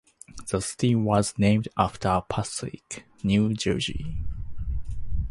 The 0.47 0.61
city 0.61 0.95
was 0.95 1.37
named 1.37 1.67
after 1.77 2.23
Passaic, 2.27 3.05
New 3.21 3.53
Jersey. 3.53 4.03